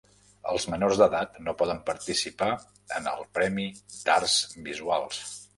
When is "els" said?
0.53-0.63